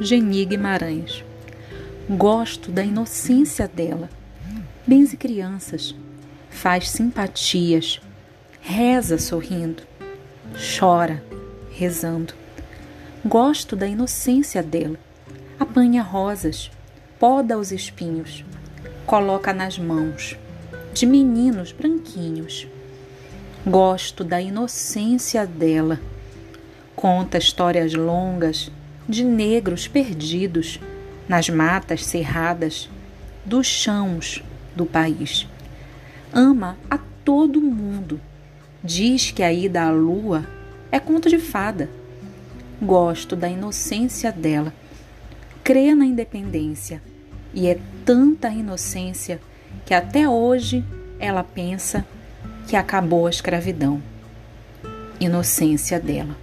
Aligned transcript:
Geni 0.00 0.44
Guimarães. 0.44 1.24
Gosto 2.10 2.72
da 2.72 2.82
inocência 2.82 3.68
dela. 3.68 4.10
Benze 4.84 5.16
crianças, 5.16 5.94
faz 6.50 6.90
simpatias, 6.90 8.00
reza 8.60 9.16
sorrindo, 9.16 9.84
chora 10.76 11.22
rezando. 11.70 12.34
Gosto 13.24 13.76
da 13.76 13.86
inocência 13.86 14.60
dela. 14.60 14.98
Apanha 15.60 16.02
rosas, 16.02 16.68
poda 17.20 17.56
os 17.56 17.70
espinhos, 17.70 18.44
coloca 19.06 19.52
nas 19.52 19.78
mãos 19.78 20.36
de 20.92 21.06
meninos 21.06 21.70
branquinhos. 21.70 22.66
Gosto 23.64 24.24
da 24.24 24.40
inocência 24.40 25.46
dela. 25.46 26.00
Conta 27.02 27.36
histórias 27.36 27.94
longas 27.94 28.70
de 29.08 29.24
negros 29.24 29.88
perdidos 29.88 30.78
nas 31.28 31.48
matas 31.48 32.04
cerradas 32.06 32.88
dos 33.44 33.66
chãos 33.66 34.40
do 34.76 34.86
país. 34.86 35.48
Ama 36.32 36.78
a 36.88 36.96
todo 37.24 37.60
mundo. 37.60 38.20
Diz 38.84 39.32
que 39.32 39.42
a 39.42 39.52
ida 39.52 39.82
à 39.82 39.90
lua 39.90 40.46
é 40.92 41.00
conto 41.00 41.28
de 41.28 41.40
fada. 41.40 41.90
Gosto 42.80 43.34
da 43.34 43.48
inocência 43.48 44.30
dela. 44.30 44.72
Crê 45.64 45.96
na 45.96 46.06
independência. 46.06 47.02
E 47.52 47.66
é 47.66 47.80
tanta 48.04 48.48
inocência 48.50 49.40
que 49.84 49.92
até 49.92 50.28
hoje 50.28 50.84
ela 51.18 51.42
pensa 51.42 52.06
que 52.68 52.76
acabou 52.76 53.26
a 53.26 53.30
escravidão. 53.30 54.00
Inocência 55.18 55.98
dela. 55.98 56.36